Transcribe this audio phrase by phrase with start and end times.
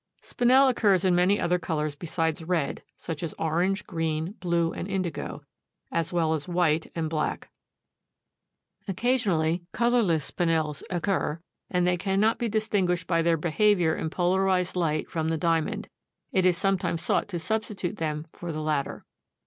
[0.23, 5.43] Spinel occurs in many other colors besides red, such as orange, green, blue and indigo,
[5.91, 7.51] as well as white and black.
[8.87, 14.75] Occasionally colorless Spinels occur, and as they cannot be distinguished by their behavior in polarized
[14.75, 15.87] light from the diamond,
[16.31, 19.03] it is sometimes sought to substitute them for the latter.